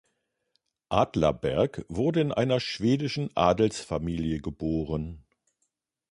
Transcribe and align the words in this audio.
Adlerberg 0.89 1.85
wurde 1.87 2.21
in 2.21 2.31
einer 2.31 2.59
schwedischen 2.59 3.29
Adelsfamilie 3.37 4.41
geboren. 4.41 5.23